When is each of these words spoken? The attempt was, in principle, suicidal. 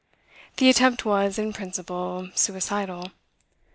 The 0.57 0.67
attempt 0.67 1.05
was, 1.05 1.37
in 1.37 1.53
principle, 1.53 2.31
suicidal. 2.33 3.11